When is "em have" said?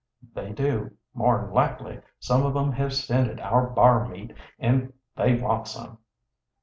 2.57-2.91